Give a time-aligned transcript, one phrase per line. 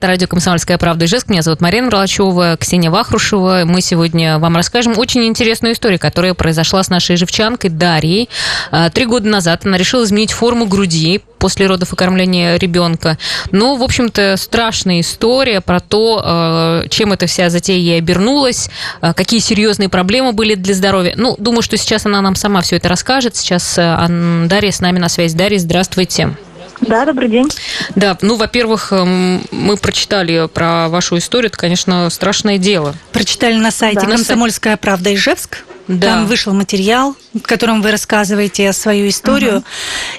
[0.00, 1.28] Радио «Комсомольская правда» Ижевск.
[1.28, 3.62] Меня зовут Марина Мролачева, Ксения Вахрушева.
[3.64, 8.28] Мы сегодня вам расскажем очень интересную историю, которая произошла с нашей ижевчанкой Дарьей.
[8.70, 13.18] А, три года назад она решила изменить форму груди после родов и кормления ребенка.
[13.50, 18.70] Ну, в общем-то, страшная история про то, а, чем эта вся затея ей обернулась,
[19.00, 21.14] а, какие серьезные проблемы были для здоровья.
[21.16, 23.34] Ну, думаю, что сейчас она нам сама все это расскажет.
[23.34, 25.36] Сейчас Дарья с нами на связи.
[25.36, 26.36] Дарья, здравствуйте.
[26.80, 27.48] Да, добрый день.
[27.94, 32.94] Да, ну, во-первых, эм, мы прочитали про вашу историю, это, конечно, страшное дело.
[33.12, 34.12] Прочитали на сайте да.
[34.12, 35.64] «Комсомольская правда» Ижевск.
[35.88, 36.08] Да.
[36.08, 39.58] Там вышел материал, в котором вы рассказываете свою историю.
[39.58, 39.64] Угу.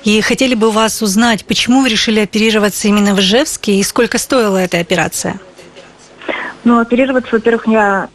[0.05, 4.17] И хотели бы у вас узнать, почему вы решили оперироваться именно в Ижевске и сколько
[4.17, 5.39] стоила эта операция?
[6.63, 8.09] Ну, оперироваться, во-первых, я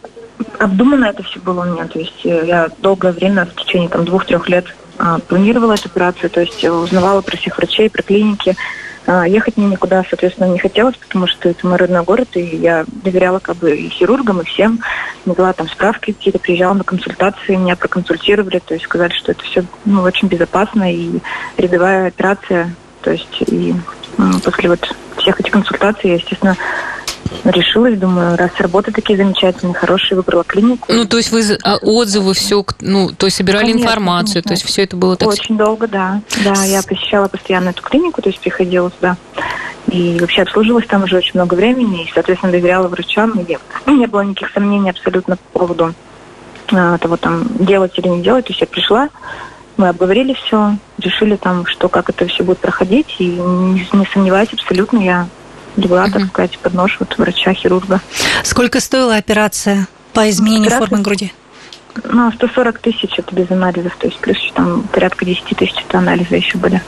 [0.58, 1.86] обдуманно это все было у меня.
[1.86, 4.66] То есть э, я долгое время, в течение там двух-трех лет
[5.28, 8.56] планировала эту операцию, то есть узнавала про всех врачей, про клиники.
[9.06, 12.84] А, ехать мне никуда, соответственно, не хотелось, потому что это мой родной город, и я
[12.86, 14.80] доверяла как бы и хирургам, и всем.
[15.26, 19.64] Навела там справки какие-то, приезжала на консультации, меня проконсультировали, то есть сказали, что это все
[19.84, 21.18] ну, очень безопасно и
[21.58, 22.74] рядовая операция.
[23.02, 23.74] То есть и
[24.16, 26.56] ну, после вот всех этих консультаций я, естественно,
[27.44, 30.92] решилась, думаю, раз работы такие замечательные, хорошие, выбрала клинику.
[30.92, 34.48] Ну, то есть вы а, отзывы, все, ну, то есть собирали конечно, информацию, конечно.
[34.48, 35.28] то есть все это было так...
[35.28, 36.20] Очень долго, да.
[36.44, 39.16] Да, я посещала постоянно эту клинику, то есть приходила сюда.
[39.90, 43.32] И вообще обслужилась там уже очень много времени, и, соответственно, доверяла врачам.
[43.38, 45.94] И не было никаких сомнений абсолютно по поводу
[46.72, 48.46] а, того, там, делать или не делать.
[48.46, 49.10] То есть я пришла,
[49.76, 54.52] мы обговорили все, решили там, что как это все будет проходить, и не, не сомневаюсь
[54.52, 55.28] абсолютно, я
[55.76, 58.00] легла, так сказать, под нож вот врача-хирурга.
[58.42, 61.32] Сколько стоила операция по изменению операция, формы груди?
[62.04, 66.36] Ну, 140 тысяч это без анализов, то есть плюс там порядка 10 тысяч это анализы
[66.36, 66.82] еще были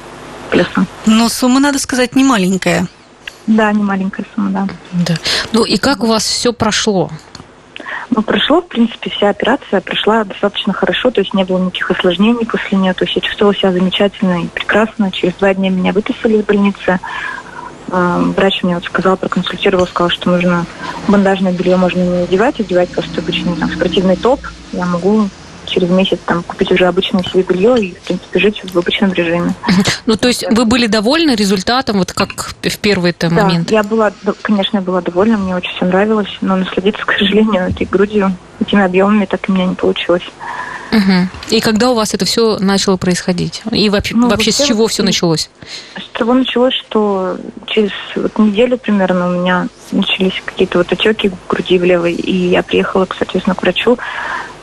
[0.51, 0.87] плюсом.
[1.07, 2.87] Но сумма, надо сказать, не маленькая.
[3.47, 4.69] Да, не маленькая сумма, да.
[5.07, 5.15] Да.
[5.53, 7.11] Ну и как у вас все прошло?
[8.11, 12.47] Ну, прошло, в принципе, вся операция прошла достаточно хорошо, то есть не было никаких осложнений
[12.47, 15.11] после нее, то есть я чувствовала себя замечательно и прекрасно.
[15.11, 17.01] Через два дня меня выписали из больницы,
[17.89, 20.67] врач мне вот сказал, проконсультировал, сказал, что нужно
[21.09, 24.41] бандажное белье можно не одевать, одевать просто обычный там, спортивный топ.
[24.73, 25.31] Я могу
[25.67, 29.55] через месяц там купить уже обычное себе белье и, в принципе, жить в обычном режиме.
[30.07, 33.71] Ну, то есть вы были довольны результатом, вот как в первый то да, момент?
[33.71, 34.13] я была,
[34.43, 38.85] конечно, я была довольна, мне очень все нравилось, но насладиться, к сожалению, этой грудью, этими
[38.85, 40.23] объемами так у меня не получилось.
[40.93, 41.57] Угу.
[41.57, 43.63] И когда у вас это все начало происходить?
[43.71, 45.51] И вообще, ну, вообще с чего все началось?
[45.97, 51.49] С того началось, что через вот неделю примерно у меня начались какие-то вот отеки в
[51.49, 53.99] груди в левой, и я приехала, соответственно, к врачу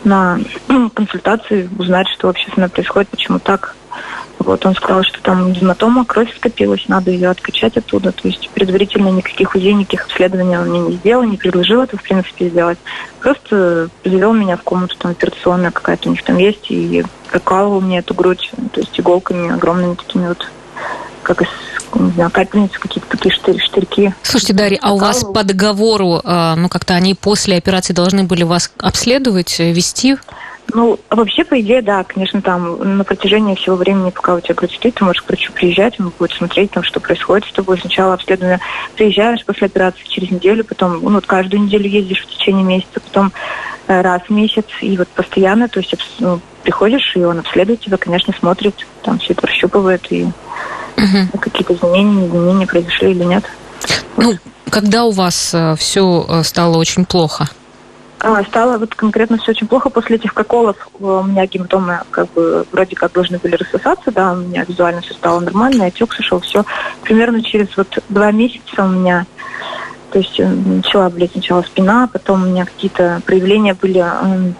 [0.05, 0.39] на
[0.93, 3.75] консультации узнать, что вообще со мной происходит, почему так.
[4.39, 8.11] Вот он сказал, что там гематома, кровь скопилась, надо ее откачать оттуда.
[8.11, 12.03] То есть предварительно никаких УЗИ, никаких обследований он мне не сделал, не предложил это, в
[12.03, 12.77] принципе, сделать.
[13.21, 17.99] Просто завел меня в комнату там операционная какая-то у них там есть и прокалывал мне
[17.99, 20.45] эту грудь, то есть иголками огромными такими вот
[21.23, 21.47] как из
[21.95, 24.13] не знаю, капельницы, какие-то такие штырь, штырьки.
[24.23, 28.43] Слушайте, Дарья, а у вас по договору, а, ну, как-то они после операции должны были
[28.43, 30.17] вас обследовать, вести?
[30.73, 34.73] Ну, вообще, по идее, да, конечно, там на протяжении всего времени, пока у тебя грудь
[34.73, 37.77] стоит, ты можешь к врачу приезжать, он будет смотреть, там, что происходит с тобой.
[37.79, 38.59] Сначала обследование
[38.95, 43.33] приезжаешь после операции через неделю, потом, ну, вот каждую неделю ездишь в течение месяца, потом
[43.87, 47.97] э, раз в месяц, и вот постоянно, то есть ну, приходишь, и он обследует тебя,
[47.97, 50.27] конечно, смотрит, там все это прощупывает, и
[51.03, 51.39] угу.
[51.39, 53.43] какие-то изменения, изменения произошли или нет.
[54.17, 54.37] Ну,
[54.69, 57.49] когда у вас э, все э, стало очень плохо?
[58.19, 60.77] А, стало вот конкретно все очень плохо после этих проколов.
[60.97, 65.13] У меня гематомы как бы вроде как должны были рассосаться, да, у меня визуально все
[65.13, 66.63] стало нормально, отек сошел, все.
[67.01, 69.25] Примерно через вот два месяца у меня
[70.13, 74.53] то есть э, начала болеть сначала спина, потом у меня какие-то проявления были, э,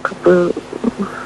[0.00, 0.52] как бы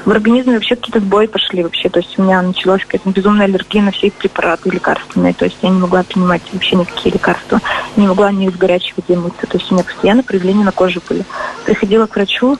[0.03, 1.87] в организме вообще какие-то сбои пошли вообще.
[1.89, 5.35] То есть у меня началась какая-то безумная аллергия на все препараты лекарственные.
[5.35, 7.59] То есть я не могла принимать вообще никакие лекарства.
[7.97, 9.45] Не могла ни в горячей воде мыться.
[9.45, 11.23] То есть у меня постоянно проявления на коже были.
[11.63, 12.57] Приходила к врачу,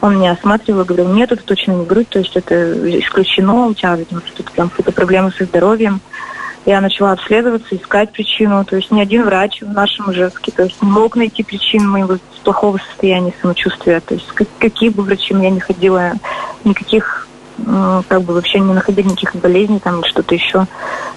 [0.00, 3.94] он меня осматривал, говорил, нет, это точно не грудь, то есть это исключено, у тебя,
[3.96, 6.00] видимо, что-то там какие-то проблемы со здоровьем
[6.66, 8.64] я начала обследоваться, искать причину.
[8.64, 12.18] То есть ни один врач в нашем Ижевске то есть не мог найти причину моего
[12.44, 14.00] плохого состояния самочувствия.
[14.00, 14.26] То есть
[14.58, 16.12] какие бы врачи я не ходила,
[16.64, 17.28] никаких
[18.08, 20.66] как бы вообще не находили никаких болезней там что-то еще.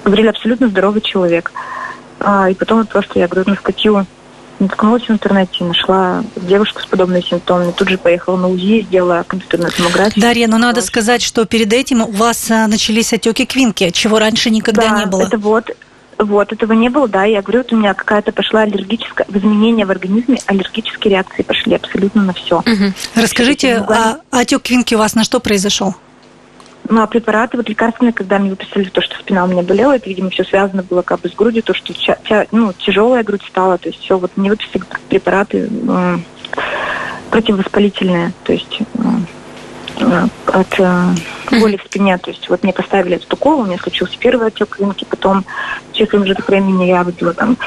[0.04, 1.52] Говорили абсолютно здоровый человек.
[2.20, 4.06] А, и потом вот просто я на статью
[4.60, 9.72] наткнулась в интернете, нашла девушку с подобными симптомами, тут же поехала на УЗИ, сделала компьютерную
[9.72, 10.22] томографию.
[10.22, 14.20] Дарья, но ну надо сказать, что перед этим у вас а, начались отеки квинки, чего
[14.20, 15.24] раньше никогда да, не было.
[15.24, 15.70] это вот
[16.20, 17.26] Вот, этого не было, да.
[17.26, 22.24] Я говорю, вот у меня какая-то пошла аллергическая, изменения в организме, аллергические реакции пошли абсолютно
[22.24, 22.60] на все.
[22.60, 22.94] Угу.
[23.16, 25.96] Расскажите, а отек Квинки у вас на что произошел?
[26.90, 30.10] Ну, а препараты, вот лекарственные, когда мне выписали то, что спина у меня болела, это,
[30.10, 33.44] видимо, все связано было как бы с грудью, то, что ча- ча- ну, тяжелая грудь
[33.48, 36.18] стала, то есть все, вот мне выписали препараты э,
[37.32, 39.02] противовоспалительные, то есть э,
[40.02, 41.16] от э,
[41.60, 42.18] боли в спине.
[42.18, 45.46] То есть вот мне поставили этот укол, у меня случился первый отек венки, потом
[45.92, 47.58] через промежуток времени я выпила там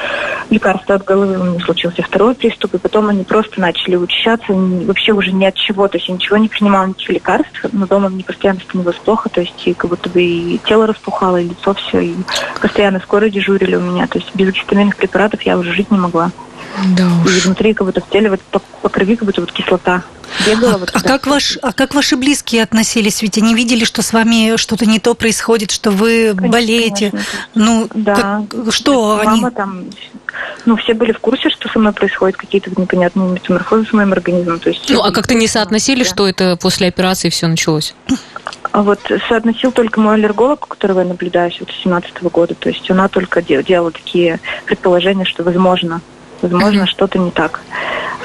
[0.49, 5.11] лекарство от головы, у меня случился второй приступ, и потом они просто начали учащаться, вообще
[5.11, 8.23] уже ни от чего, то есть я ничего не принимала, никаких лекарств, но дома мне
[8.23, 11.99] постоянно становилось плохо, то есть и как будто бы и тело распухало, и лицо все,
[11.99, 12.15] и
[12.61, 16.31] постоянно скоро дежурили у меня, то есть без гистаминных препаратов я уже жить не могла.
[16.95, 17.37] Да уж.
[17.37, 20.03] И внутри как будто в теле вот по, по крови как будто вот кислота
[20.45, 20.75] бегала.
[20.75, 23.21] А, вот а, как ваш, а как ваши близкие относились?
[23.21, 27.09] Ведь они видели, что с вами что-то не то происходит, что вы конечно, болеете.
[27.11, 27.31] Конечно.
[27.55, 28.43] Ну, да.
[28.49, 29.55] Как, что Мама они...
[29.55, 29.85] там
[30.65, 34.59] ну, все были в курсе, что со мной происходит, какие-то непонятные метаморфозы с моим организмом.
[34.59, 36.09] То есть, ну, а как-то не соотносили, да.
[36.09, 37.95] что это после операции все началось?
[38.71, 42.53] А вот соотносил только мой аллерголог, которого я наблюдаю с 2017 года.
[42.53, 46.01] То есть она только делала такие предположения, что возможно
[46.47, 46.87] возможно, mm-hmm.
[46.87, 47.61] что-то не так.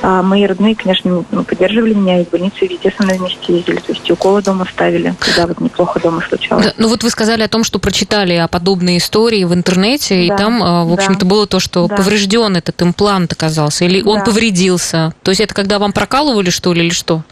[0.04, 3.92] А мои родные, конечно, поддерживали меня и в больнице везде со мной вместе ездили, то
[3.92, 6.66] есть и уколы дома ставили, когда вот неплохо дома случалось.
[6.66, 10.20] Да, ну вот вы сказали о том, что прочитали о подобной истории в интернете, да,
[10.22, 11.26] и там, а, в общем-то, да.
[11.26, 11.94] было то, что да.
[11.94, 14.24] поврежден этот имплант оказался, или он да.
[14.24, 15.14] повредился.
[15.22, 17.22] То есть это когда вам прокалывали, что ли, или что?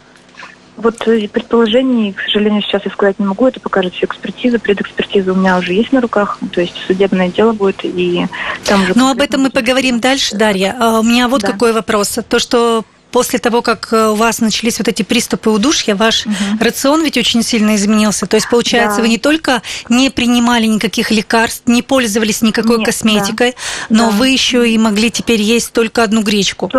[0.81, 3.47] Вот э, предположений, к сожалению, сейчас я сказать не могу.
[3.47, 4.59] Это покажет все экспертиза.
[4.59, 6.39] Предэкспертиза у меня уже есть на руках.
[6.51, 7.83] То есть судебное дело будет.
[7.83, 8.27] И
[8.65, 8.93] там уже...
[8.95, 10.75] Ну, об этом мы поговорим дальше, Дарья.
[10.79, 11.51] А у меня вот да.
[11.51, 12.19] какой вопрос.
[12.27, 16.33] То, что после того, как э, у вас начались вот эти приступы удушья, ваш угу.
[16.59, 18.25] рацион ведь очень сильно изменился.
[18.25, 19.03] То есть, получается, да.
[19.03, 23.51] вы не только не принимали никаких лекарств, не пользовались никакой Нет, косметикой,
[23.89, 23.95] да.
[23.95, 24.17] но да.
[24.17, 26.71] вы еще и могли теперь есть только одну гречку.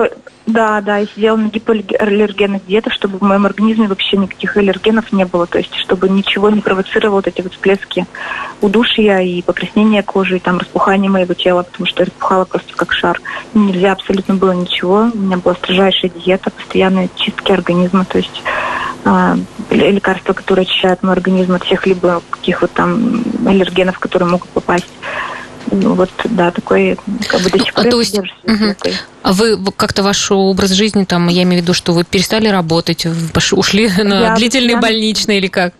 [0.52, 5.25] Да, да, я сидела на гипоаллергенных диетах, чтобы в моем организме вообще никаких аллергенов не
[5.25, 8.06] было, то есть чтобы ничего не провоцировало вот эти вот всплески
[8.60, 12.93] удушья и покраснения кожи, и там распухание моего тела, потому что я распухала просто как
[12.93, 13.19] шар.
[13.54, 18.43] Нельзя абсолютно было ничего, у меня была строжайшая диета, постоянные чистки организма, то есть
[19.06, 19.37] э,
[19.70, 24.93] лекарства, которые очищают мой организм от всех либо каких вот там аллергенов, которые могут попасть
[25.70, 26.99] ну, вот, да, такой,
[27.29, 28.75] как бы до сих пор а, то есть, угу.
[29.23, 33.06] А вы как-то ваш образ жизни, там, я имею в виду, что вы перестали работать,
[33.53, 35.75] ушли на я длительные больничные или как?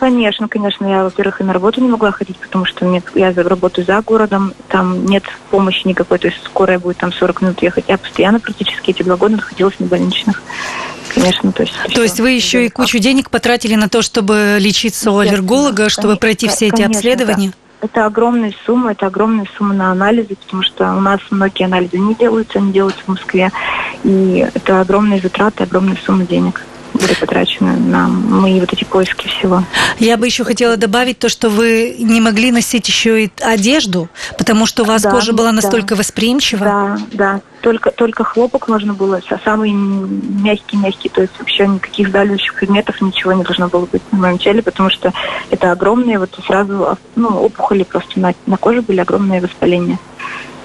[0.00, 0.84] Конечно, конечно.
[0.84, 4.52] Я, во-первых, и на работу не могла ходить, потому что нет, я работаю за городом,
[4.68, 7.84] там нет помощи никакой, то есть скорая будет там 40 минут ехать.
[7.86, 10.42] Я постоянно практически эти два года находилась на больничных.
[11.14, 11.74] Конечно, то есть...
[11.94, 16.16] То есть вы еще и кучу денег потратили на то, чтобы лечиться у аллерголога, чтобы
[16.16, 17.50] пройти все эти обследования?
[17.50, 17.65] Да.
[17.86, 22.16] Это огромные суммы, это огромные суммы на анализы, потому что у нас многие анализы не
[22.16, 23.52] делаются, они делаются в Москве.
[24.02, 26.60] И это огромные затраты, огромные суммы денег
[26.96, 29.62] были потрачены на мои вот эти поиски всего.
[29.98, 34.08] Я бы еще хотела добавить то, что вы не могли носить еще и одежду,
[34.38, 35.96] потому что у вас да, кожа была настолько да.
[35.96, 36.64] восприимчива.
[36.64, 37.40] Да, да.
[37.62, 43.32] Только, только хлопок можно было, а самый мягкий-мягкий, то есть вообще никаких давляющих предметов, ничего
[43.32, 45.12] не должно было быть на моем теле, потому что
[45.50, 49.98] это огромные, вот сразу ну, опухоли просто на, на коже были огромные воспаления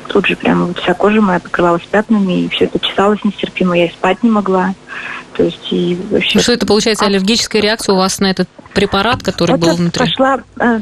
[0.07, 3.85] тут же прямо вот вся кожа моя покрывалась пятнами, и все это чесалось нестерпимо, я
[3.85, 4.73] и спать не могла.
[5.33, 6.39] То есть и вообще...
[6.39, 10.05] Что это получается аллергическая реакция у вас на этот препарат, который это был внутри?
[10.05, 10.79] Пошла, э,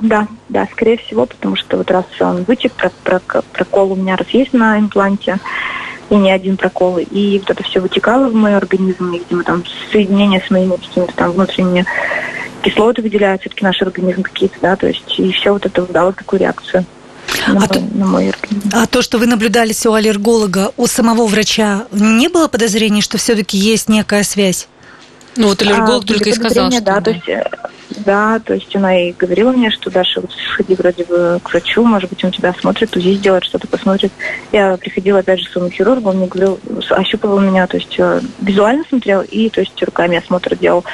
[0.00, 3.20] да, да, скорее всего, потому что вот раз он вытек, про, про,
[3.52, 5.38] прокол у меня раз есть на импланте,
[6.10, 9.64] и не один прокол, и вот это все вытекало в мой организм, и, видимо, там
[9.90, 11.84] соединение с моими какими-то там внутренними
[12.62, 16.40] кислоты выделяют все-таки наш организм какие-то, да, то есть и все вот это дало такую
[16.40, 16.84] реакцию
[17.48, 18.70] на, а, то, на мой организм.
[18.72, 23.56] А то, что вы наблюдались у аллерголога, у самого врача не было подозрений, что все-таки
[23.56, 24.68] есть некая связь?
[25.36, 26.80] Ну вот аллерголог а, только и сказал, что...
[26.80, 27.44] Да, то есть э,
[27.90, 31.84] да, то есть она и говорила мне, что Даша, вот сходи вроде бы к врачу,
[31.84, 34.12] может быть, он тебя смотрит, УЗИ сделает, что-то посмотрит.
[34.52, 36.58] Я приходила опять же к своему хирургу, он мне говорил,
[36.90, 40.84] ощупывал меня, то есть э, визуально смотрел и, то есть, руками осмотр делал.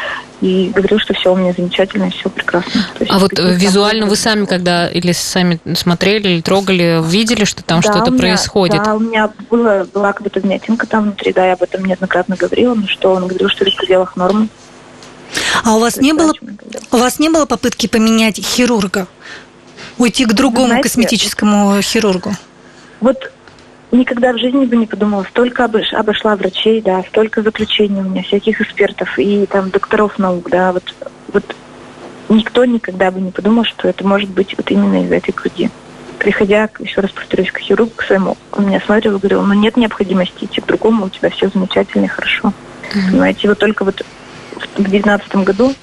[0.41, 2.81] И говорил, что все у меня замечательно, все прекрасно.
[3.01, 7.63] есть, а вот э, визуально вы сами, когда или сами смотрели или трогали, видели, что
[7.63, 8.83] там да, что-то происходит?
[8.83, 12.37] Да, у меня было, была как будто вмятинка там внутри, да, я об этом неоднократно
[12.37, 14.49] говорила, но что он говорил, что в пределах нормы.
[15.65, 16.33] А у вас не было,
[16.91, 19.07] у вас не было попытки поменять хирурга?
[19.99, 22.33] Уйти к другому Знаете, косметическому хирургу?
[23.01, 23.31] Вот
[23.93, 25.27] никогда в жизни бы не подумала.
[25.29, 30.73] Столько обошла врачей, да, столько заключений у меня, всяких экспертов и там докторов наук, да,
[30.73, 30.95] вот,
[31.33, 31.57] вот
[32.29, 35.71] никто никогда бы не подумал, что это может быть вот именно из этой груди.
[36.21, 39.77] приходя, еще раз повторюсь, к хирургу к своему, он меня смотрел и говорил, ну нет
[39.77, 42.53] необходимости идти к другому, у тебя все замечательно и хорошо.
[42.93, 43.11] Mm-hmm.
[43.11, 44.05] Понимаете, вот только вот
[44.77, 45.75] в девятнадцатом году.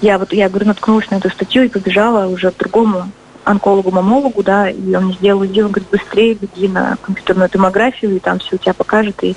[0.00, 3.10] Я вот, я говорю, наткнулась на эту статью и побежала уже к другому
[3.44, 8.38] онкологу-мамологу, да, и он мне сделал УЗИ, говорит, быстрее беги на компьютерную томографию, и там
[8.38, 9.36] все у тебя покажет, и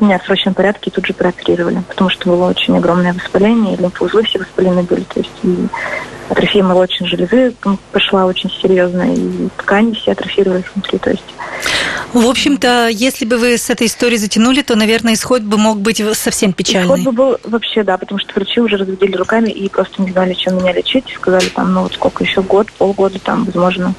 [0.00, 4.24] меня в срочном порядке тут же прооперировали, потому что было очень огромное воспаление, и лимфоузлы
[4.24, 5.66] все воспалены были, то есть и
[6.28, 7.54] атрофия молочной железы
[7.92, 11.24] пошла очень серьезно, и ткани все атрофировались внутри, то есть...
[12.22, 16.02] В общем-то, если бы вы с этой историей затянули, то, наверное, исход бы мог быть
[16.14, 16.86] совсем печальный.
[16.86, 20.34] Исход бы был вообще, да, потому что врачи уже разводили руками и просто не знали,
[20.34, 23.94] чем меня лечить, сказали там, ну вот сколько еще, год, полгода там, возможно,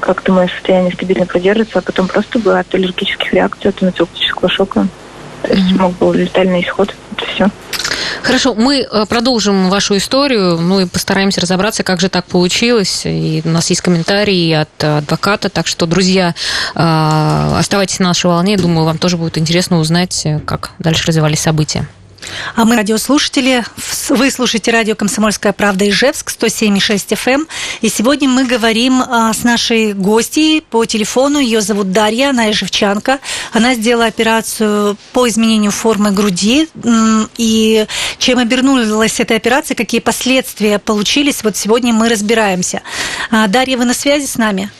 [0.00, 4.88] как-то мое состояние стабильно продержится, а потом просто бы от аллергических реакций, от анафилактического шока
[5.42, 6.94] то есть мог был летальный исход.
[7.16, 7.48] Это все.
[8.22, 13.02] Хорошо, мы э, продолжим вашу историю, ну и постараемся разобраться, как же так получилось.
[13.04, 16.34] И у нас есть комментарии от адвоката, так что, друзья,
[16.74, 18.56] э, оставайтесь на нашей волне.
[18.56, 21.86] Думаю, вам тоже будет интересно узнать, э, как дальше развивались события.
[22.54, 23.64] А мы радиослушатели.
[24.08, 27.30] Вы слушаете радио «Комсомольская правда» Ижевск, 107,6 FM.
[27.30, 27.48] Эм.
[27.80, 31.38] И сегодня мы говорим а, с нашей гостьей по телефону.
[31.38, 33.20] Ее зовут Дарья, она ижевчанка.
[33.52, 36.68] Она сделала операцию по изменению формы груди.
[37.36, 37.86] И
[38.18, 42.82] чем обернулась эта операция, какие последствия получились, вот сегодня мы разбираемся.
[43.30, 44.70] А, Дарья, вы на связи с нами?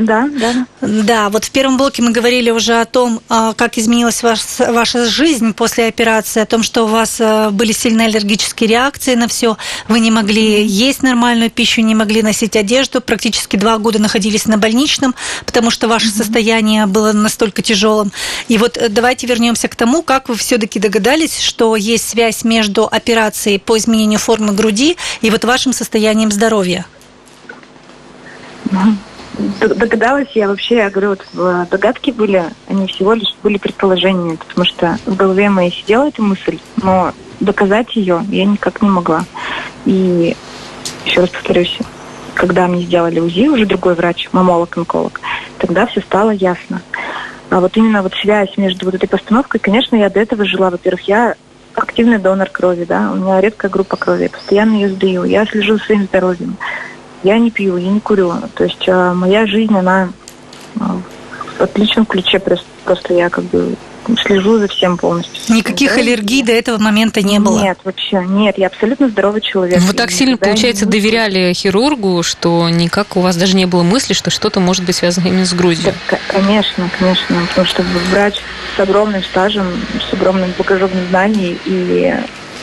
[0.00, 0.66] Да, да.
[0.80, 5.54] Да, вот в первом блоке мы говорили уже о том, а, как изменилась ваша жизнь
[5.54, 10.00] после операции, о том, что у вас а, были сильные аллергические реакции на все, вы
[10.00, 15.14] не могли есть нормальную пищу, не могли носить одежду, практически два года находились на больничном,
[15.46, 16.18] потому что ваше mm-hmm.
[16.18, 18.10] состояние было настолько тяжелым.
[18.48, 22.86] И вот э, давайте вернемся к тому, как вы все-таки догадались, что есть связь между
[22.86, 26.84] операцией по изменению формы груди и вот вашим состоянием здоровья.
[28.70, 28.96] Mm-hmm
[29.60, 34.98] догадалась я вообще, я говорю, вот догадки были, они всего лишь были предположениями, потому что
[35.06, 39.24] в голове моей сидела эта мысль, но доказать ее я никак не могла.
[39.86, 40.36] И
[41.04, 41.78] еще раз повторюсь,
[42.34, 45.20] когда мне сделали УЗИ, уже другой врач, мамолог-онколог,
[45.58, 46.82] тогда все стало ясно.
[47.50, 50.70] А вот именно вот связь между вот этой постановкой, конечно, я до этого жила.
[50.70, 51.34] Во-первых, я
[51.74, 55.76] активный донор крови, да, у меня редкая группа крови, я постоянно ее сдаю, я слежу
[55.76, 56.56] за своим здоровьем.
[57.24, 58.34] Я не пью, я не курю.
[58.54, 60.10] То есть а, моя жизнь, она
[60.78, 60.96] а,
[61.58, 62.38] в отличном ключе.
[62.38, 63.74] Просто, просто я как бы
[64.22, 65.54] слежу за всем полностью.
[65.54, 66.00] Никаких да?
[66.00, 67.62] аллергий до этого момента не было?
[67.62, 69.80] Нет, вообще, нет, я абсолютно здоровый человек.
[69.80, 74.30] Вы так сильно, получается, доверяли хирургу, что никак у вас даже не было мысли, что
[74.30, 75.94] что-то может быть связано именно с грудью?
[76.10, 78.34] Да, конечно, конечно, потому что врач
[78.76, 79.66] с огромным стажем,
[80.10, 82.14] с огромным багажом знаний и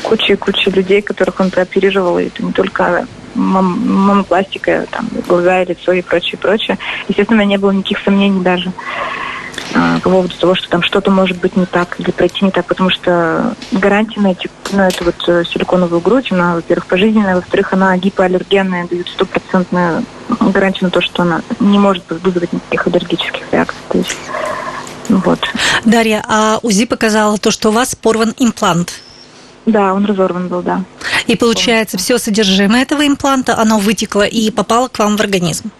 [0.04, 6.02] куча-куча людей, которых он прооперировал, и это не только мам, мамопластика, там, глаза, лицо и
[6.02, 6.78] прочее, прочее.
[7.08, 8.72] Естественно, у меня не было никаких сомнений даже
[9.74, 12.66] а, по поводу того, что там что-то может быть не так или пройти не так,
[12.66, 17.74] потому что гарантия на, эти, на эту вот э, силиконовую грудь, она, во-первых, пожизненная, во-вторых,
[17.74, 20.04] она гипоаллергенная, дает стопроцентную
[20.40, 23.82] гарантию на то, что она не может вызвать никаких аллергических реакций.
[23.90, 24.18] То есть,
[25.10, 25.40] вот.
[25.86, 29.02] Дарья, а УЗИ показала то, что у вас порван имплант.
[29.66, 30.84] Да, он разорван был, да.
[31.32, 35.72] И получается, все содержимое этого импланта, оно вытекло и попало к вам в организм?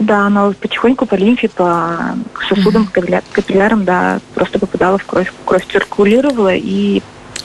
[0.00, 2.16] Да, оно потихоньку по лимфе, по
[2.48, 3.22] сосудам, mm-hmm.
[3.30, 5.32] капиллярам, да, просто попадало в кровь.
[5.44, 7.02] Кровь циркулировала и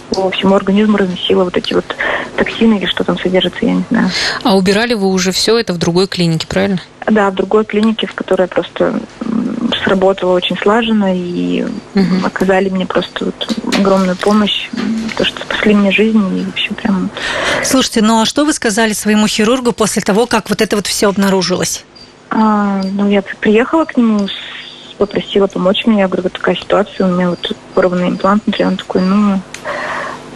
[0.10, 1.86] по всему организму разносила вот эти вот
[2.36, 4.10] токсины или что там содержится, я не знаю.
[4.44, 6.82] А убирали вы уже все это в другой клинике, правильно?
[7.06, 9.00] Да, в другой клинике, в которой просто
[9.86, 12.26] сработала очень слаженно и угу.
[12.26, 14.70] оказали мне просто вот огромную помощь,
[15.16, 17.10] то, что спасли мне жизнь и вообще прям...
[17.64, 21.08] Слушайте, ну а что вы сказали своему хирургу после того, как вот это вот все
[21.08, 21.86] обнаружилось?
[22.32, 24.28] А, ну, я приехала к нему,
[24.98, 26.00] попросила помочь мне.
[26.00, 28.46] Я говорю, вот такая ситуация, у меня вот порванный имплант.
[28.48, 29.40] Например, он такой, ну,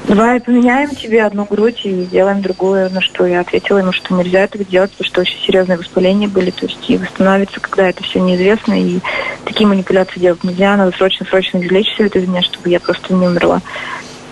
[0.09, 2.89] Давай поменяем тебе одну грудь и сделаем другую.
[2.89, 6.49] На что я ответила ему, что нельзя этого делать, потому что очень серьезные воспаления были.
[6.49, 9.01] То есть и восстановиться, когда это все неизвестно, и
[9.45, 10.75] такие манипуляции делать нельзя.
[10.77, 13.61] Надо срочно-срочно извлечь все это из меня, чтобы я просто не умерла.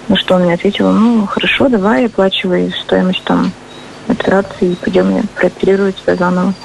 [0.07, 3.51] На что он мне ответил, ну, хорошо, давай, оплачивай стоимость там
[4.07, 6.55] операции, и пойдем я прооперирую тебя заново.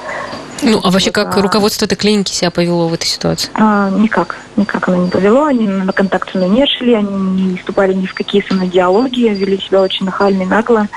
[0.63, 3.51] Ну, а вообще как руководство этой клиники себя повело в этой ситуации?
[3.55, 5.45] А, никак, никак оно не повело.
[5.45, 8.69] Они на контакт со мной не шли, они не вступали ни в какие со мной
[8.69, 10.89] диалоги, вели себя очень нахально и нагло.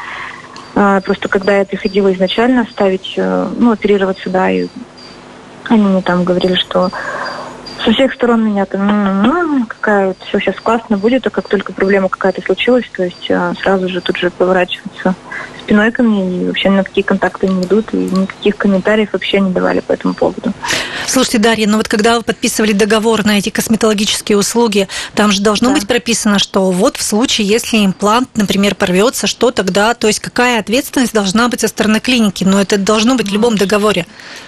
[0.76, 4.68] А, просто когда я приходила изначально ставить, э, ну, оперироваться, да, и
[5.70, 6.92] они мне там говорили, что
[7.84, 11.72] со всех сторон меня там, ну, какая вот все сейчас классно будет, а как только
[11.72, 15.16] проблема какая-то случилась, то есть а, сразу же тут же поворачиваться
[15.66, 19.52] спиной ко мне и вообще на какие контакты не идут, и никаких комментариев вообще не
[19.52, 20.54] давали по этому поводу.
[21.08, 25.70] Слушайте, Дарья, ну вот когда вы подписывали договор на эти косметологические услуги, там же должно
[25.70, 25.76] да.
[25.76, 30.60] быть прописано, что вот в случае, если имплант, например, порвется, что тогда, то есть какая
[30.60, 34.06] ответственность должна быть со стороны клиники, но это должно быть в любом договоре.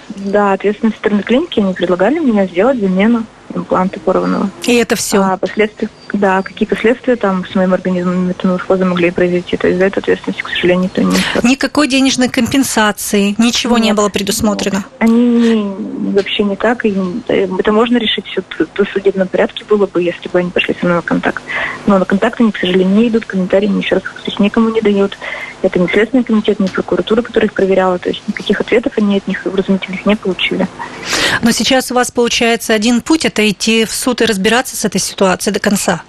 [0.08, 4.50] Да, ответственность со стороны клиники, они предлагали меня сделать замену импланта порванного.
[4.64, 5.18] И это все?
[5.18, 9.86] А последствия, да, какие последствия там с моим организмом метаморфоза могли произойти, то есть за
[9.86, 11.44] эту ответственность, к сожалению, никто не несет.
[11.44, 14.84] Никакой денежной компенсации, ничего Нет, не было предусмотрено?
[14.98, 16.94] Они не, вообще не так, и
[17.28, 20.96] это можно решить все в судебном порядке было бы, если бы они пошли со мной
[20.96, 21.42] на контакт.
[21.86, 25.16] Но на контакт они, к сожалению, не идут, комментарии еще раз повторюсь, никому не дают.
[25.62, 29.26] Это не Следственный комитет, не прокуратура, которая их проверяла, то есть никаких ответов они от
[29.26, 30.66] них вразумительных не получили.
[31.42, 35.00] Но сейчас у вас получается один путь, это идти в суд и разбираться с этой
[35.00, 36.02] ситуацией до конца?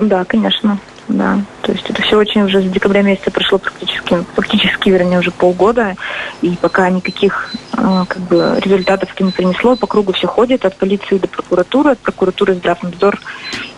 [0.00, 0.78] Да, конечно.
[1.12, 5.30] Да, то есть это все очень уже с декабря месяца прошло практически, фактически, вернее, уже
[5.30, 5.94] полгода,
[6.40, 10.78] и пока никаких э, как бы результатов это не принесло, по кругу все ходит от
[10.78, 13.20] полиции до прокуратуры, от прокуратуры здравнадзор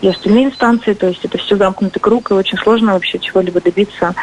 [0.01, 4.15] и остальные инстанции, то есть это все замкнутый круг, и очень сложно вообще чего-либо добиться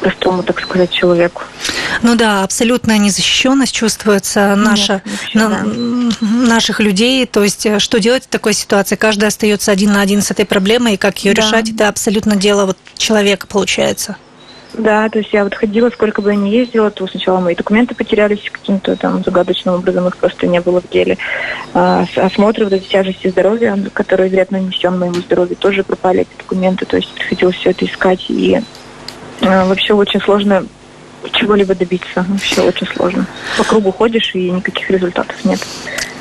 [0.00, 1.42] простому, так сказать, человеку.
[2.02, 5.66] Ну да, абсолютная незащищенность чувствуется наша, Нет, на, да.
[6.20, 7.26] наших людей.
[7.26, 8.96] То есть, э, что делать в такой ситуации?
[8.96, 11.42] Каждый остается один на один с этой проблемой, и как ее да.
[11.42, 14.16] решать, это абсолютно дело вот человека получается.
[14.74, 17.94] Да, то есть я вот ходила, сколько бы я ни ездила, то сначала мои документы
[17.94, 21.18] потерялись каким-то там загадочным образом, их просто не было в деле.
[21.74, 26.86] А, осмотры вот эти тяжести здоровья, которые вероятно нанесен моему здоровью, тоже пропали эти документы,
[26.86, 28.60] то есть приходилось все это искать и
[29.40, 30.66] вообще очень сложно
[31.32, 32.24] чего-либо добиться.
[32.28, 33.26] Вообще очень сложно.
[33.58, 35.60] По кругу ходишь, и никаких результатов нет.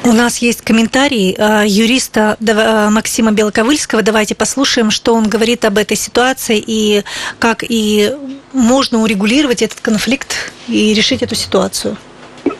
[0.03, 4.01] У нас есть комментарий а, юриста а, Максима Белоковыльского.
[4.01, 7.03] Давайте послушаем, что он говорит об этой ситуации и
[7.37, 8.11] как и
[8.53, 11.97] можно урегулировать этот конфликт и решить эту ситуацию.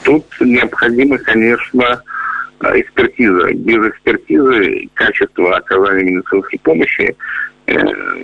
[0.03, 2.01] Тут необходимо, конечно,
[2.61, 3.53] экспертиза.
[3.53, 7.15] Без экспертизы качество оказания медицинской помощи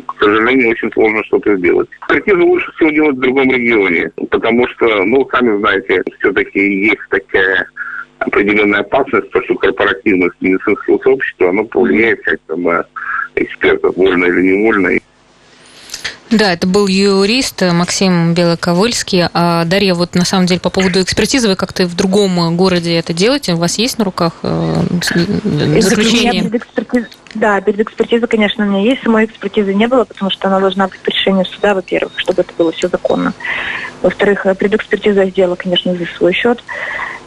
[0.08, 1.90] к сожалению, очень сложно что-то сделать.
[2.02, 7.68] Экспертизу лучше всего делать в другом регионе, потому что, ну, сами знаете, все-таки есть такая
[8.20, 12.86] определенная опасность, то, что корпоративность медицинского сообщества, оно повлияет как-то на
[13.36, 15.00] экспертов, вольно или невольно.
[16.32, 19.26] Да, это был юрист Максим Белоковыльский.
[19.34, 23.14] А Дарья, вот на самом деле по поводу экспертизы, вы как-то в другом городе это
[23.14, 23.54] делаете?
[23.54, 24.74] У вас есть на руках э,
[25.80, 26.52] заключение?
[27.36, 29.04] Да, перед экспертизой, конечно, у меня есть.
[29.04, 32.54] Самой экспертизы не было, потому что она должна быть по решению суда, во-первых, чтобы это
[32.58, 33.34] было все законно.
[34.02, 36.64] Во-вторых, э, предэкспертизу я сделала, конечно, за свой счет.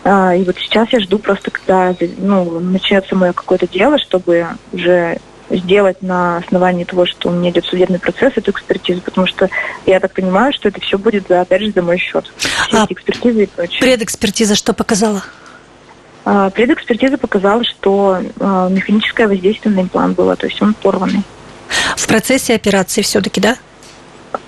[0.04, 5.18] А, и вот сейчас я жду просто, когда ну, начнется мое какое-то дело, чтобы уже
[5.50, 9.48] сделать на основании того, что у меня идет судебный процесс, эту экспертизу, потому что
[9.86, 12.30] я так понимаю, что это все будет, опять же, за мой счет.
[12.36, 13.80] Все а эти экспертизы и прочее.
[13.80, 15.22] Предэкспертиза что показала?
[16.24, 21.22] А, предэкспертиза показала, что а, механическое воздействие на имплант было, то есть он порванный.
[21.96, 23.56] В процессе операции все-таки, да?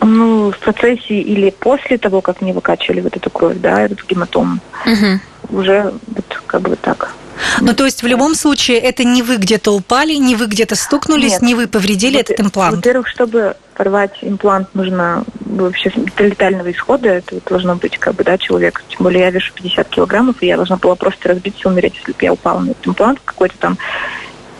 [0.00, 4.60] Ну, в процессе или после того, как мне выкачивали вот эту кровь, да, этот гематом,
[4.84, 5.58] угу.
[5.58, 7.14] уже вот как бы так.
[7.60, 11.32] Ну, то есть в любом случае это не вы где-то упали, не вы где-то стукнулись,
[11.32, 11.42] Нет.
[11.42, 12.76] не вы повредили вот, этот имплант?
[12.76, 18.84] Во-первых, чтобы порвать имплант, нужно вообще летального исхода, это должно быть как бы, да, человек.
[18.88, 22.12] Тем более я вешу 50 килограммов, и я должна была просто разбиться и умереть, если
[22.12, 23.78] бы я упала на этот имплант какой-то там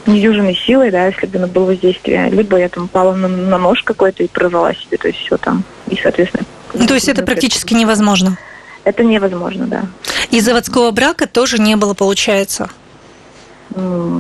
[0.07, 2.31] недюжиной силой, да, если бы было воздействие.
[2.31, 5.65] Либо я там упала на, на нож какой-то и прорвала себе, то есть все там.
[5.89, 6.45] И, соответственно...
[6.73, 8.39] Ну, то есть это практически невозможно?
[8.85, 9.83] Это невозможно, да.
[10.31, 12.71] И заводского брака тоже не было, получается?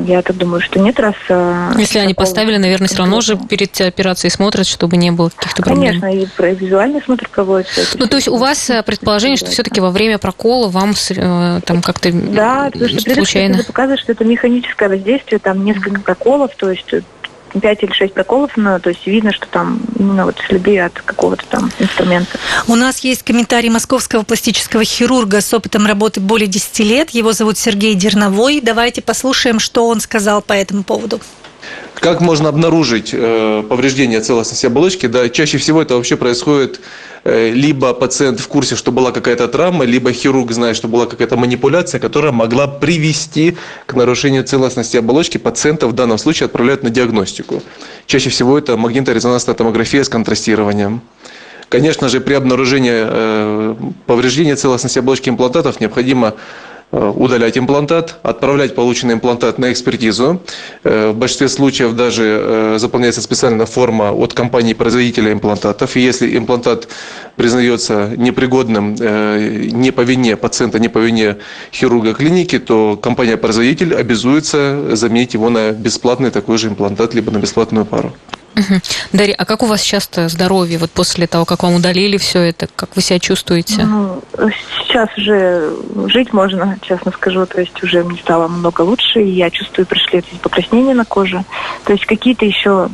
[0.07, 1.17] Я так думаю, что нет, раз...
[1.29, 5.63] Э, Если они поставили, наверное, все равно же перед операцией смотрят, чтобы не было каких-то
[5.63, 6.01] проблем.
[6.01, 7.81] Конечно, и визуальный смотр проводится.
[7.95, 11.83] Ну, то есть у вас э, предположение, что все-таки во время прокола вам э, там
[11.83, 12.71] как-то да,
[13.13, 13.59] случайно...
[13.59, 16.95] Да, показывает, что это механическое воздействие, там несколько проколов, то есть
[17.59, 21.45] 5 или 6 проколов, но то есть видно, что там именно вот следы от какого-то
[21.47, 22.39] там инструмента.
[22.69, 27.11] У нас есть комментарий московского пластического хирурга с опытом работы более 10 лет.
[27.11, 28.61] Его зовут Сергей Дерновой.
[28.61, 31.21] Давайте послушаем, что он сказал по этому поводу.
[31.95, 35.07] Как можно обнаружить э, повреждение целостности оболочки?
[35.07, 36.81] Да, чаще всего это вообще происходит
[37.25, 41.37] э, либо пациент в курсе, что была какая-то травма, либо хирург знает, что была какая-то
[41.37, 45.37] манипуляция, которая могла привести к нарушению целостности оболочки.
[45.37, 47.63] Пациента в данном случае отправляют на диагностику.
[48.07, 51.03] Чаще всего это магнитно-резонансная томография с контрастированием.
[51.69, 56.35] Конечно же, при обнаружении э, повреждения целостности оболочки имплантатов необходимо
[56.93, 60.43] удалять имплантат, отправлять полученный имплантат на экспертизу.
[60.83, 65.97] В большинстве случаев даже заполняется специальная форма от компании-производителя имплантатов.
[65.97, 66.89] И если имплантат
[67.37, 71.37] признается непригодным не по вине пациента, не по вине
[71.73, 77.85] хирурга клиники, то компания-производитель обязуется заменить его на бесплатный такой же имплантат, либо на бесплатную
[77.87, 78.13] пару.
[78.57, 78.81] Угу.
[79.13, 82.69] Дарья, а как у вас сейчас здоровье, вот после того, как вам удалили все это,
[82.75, 83.85] как вы себя чувствуете?
[83.85, 84.23] Ну,
[84.79, 85.73] сейчас уже
[86.07, 90.19] жить можно, честно скажу, то есть уже мне стало много лучше, и я чувствую, пришли
[90.19, 91.45] эти покраснения на коже,
[91.85, 92.89] то есть какие-то еще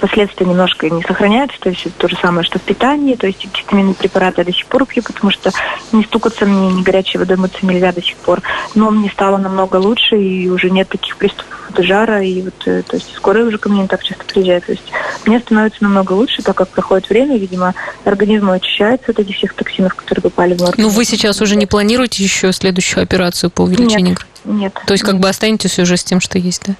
[0.00, 3.46] последствия немножко не сохраняются, то есть это то же самое, что в питании, то есть
[3.46, 5.50] гистаминные препараты я до сих пор пью, потому что
[5.92, 8.42] не стукаться мне, не горячей водой мыться нельзя до сих пор,
[8.74, 12.96] но мне стало намного лучше, и уже нет таких приступов жара, и вот, э, то
[12.96, 14.84] есть скорая уже ко мне не так часто приезжает, то есть
[15.26, 19.94] мне становится намного лучше, так как проходит время, видимо, организм очищается от этих всех токсинов,
[19.94, 20.82] которые попали в организм.
[20.82, 24.16] Ну, вы сейчас уже не планируете еще следующую операцию по увеличению?
[24.44, 24.74] Нет, нет.
[24.86, 26.74] То есть как бы останетесь уже с тем, что есть, да?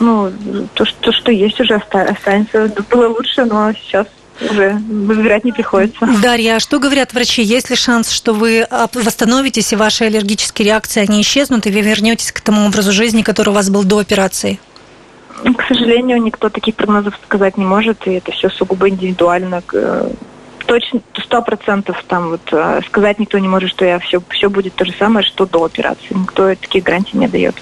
[0.00, 0.32] Ну,
[0.74, 2.72] то, что, что есть, уже останется.
[2.90, 4.06] Было лучше, но сейчас
[4.40, 6.08] уже выбирать не приходится.
[6.22, 7.42] Дарья, а что говорят врачи?
[7.42, 12.30] Есть ли шанс, что вы восстановитесь, и ваши аллергические реакции, они исчезнут, и вы вернетесь
[12.32, 14.60] к тому образу жизни, который у вас был до операции?
[15.42, 19.62] К сожалению, никто таких прогнозов сказать не может, и это все сугубо индивидуально.
[20.68, 24.74] Точно, сто процентов там вот э, сказать никто не может, что я все, все будет
[24.74, 26.08] то же самое, что до операции.
[26.10, 27.54] Никто такие гарантии не дает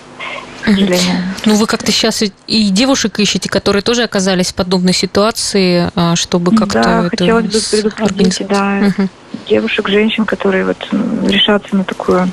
[0.63, 1.23] к сожалению.
[1.45, 6.51] Ну, вы как-то сейчас и девушек ищете, которые тоже оказались в подобной ситуации, а, чтобы
[6.57, 9.09] как-то да, это хотелось бы предупредить, да, угу.
[9.49, 10.89] девушек, женщин, которые вот
[11.23, 12.29] решатся на такую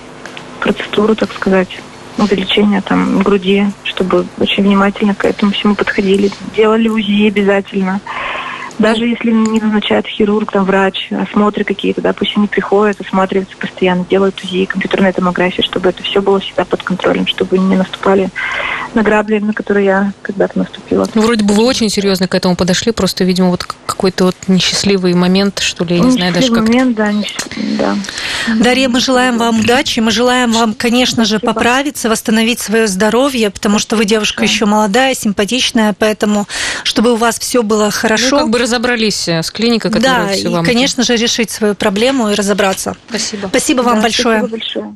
[0.60, 1.70] процедуру, так сказать,
[2.18, 8.02] увеличение там груди, чтобы очень внимательно к этому всему подходили, делали УЗИ обязательно.
[8.84, 14.06] Даже если не назначает хирург, там врач, осмотры какие-то, да, пусть они приходят, осматриваются постоянно,
[14.10, 18.30] делают УЗИ, компьютерная томография, чтобы это все было всегда под контролем, чтобы не наступали
[18.96, 21.08] на грабли, на которые я когда-то наступила.
[21.14, 25.14] Ну, вроде бы вы очень серьезно к этому подошли, просто, видимо, вот какой-то вот несчастливый
[25.14, 26.68] момент, что ли, я не знаю даже как.
[26.68, 27.14] момент, да,
[27.78, 27.96] да.
[28.60, 33.80] Дарья, мы желаем вам удачи, мы желаем вам, конечно же, поправиться, восстановить свое здоровье, потому
[33.80, 34.46] что вы девушка да.
[34.46, 36.48] еще молодая, симпатичная, поэтому
[36.84, 38.32] чтобы у вас все было хорошо.
[38.32, 40.64] Ну, как бы разобрались э, с клиникой, которая да, все вам...
[40.64, 42.96] Да, и, конечно же, решить свою проблему и разобраться.
[43.10, 43.48] Спасибо.
[43.48, 44.40] Спасибо вам да, большое.
[44.40, 44.96] Спасибо большое.